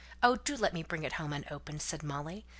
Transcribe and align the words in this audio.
Oh, 0.23 0.35
do 0.37 0.55
let 0.57 0.73
me 0.73 0.81
bring 0.81 1.03
it 1.03 1.13
home 1.13 1.31
unopened," 1.31 1.83
said 1.83 2.01
Molly. 2.01 2.43